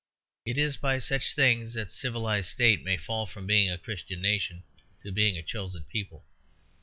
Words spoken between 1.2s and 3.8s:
things that a civilized state may fall from being a